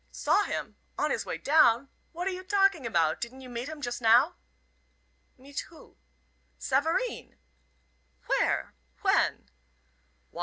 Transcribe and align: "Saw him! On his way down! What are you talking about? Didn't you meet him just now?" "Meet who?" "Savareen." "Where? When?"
"Saw 0.09 0.45
him! 0.45 0.77
On 0.97 1.11
his 1.11 1.27
way 1.27 1.37
down! 1.37 1.89
What 2.11 2.27
are 2.27 2.31
you 2.31 2.43
talking 2.43 2.87
about? 2.87 3.21
Didn't 3.21 3.41
you 3.41 3.49
meet 3.49 3.69
him 3.69 3.81
just 3.81 4.01
now?" 4.01 4.33
"Meet 5.37 5.59
who?" 5.69 5.95
"Savareen." 6.57 7.37
"Where? 8.25 8.73
When?" 9.03 9.49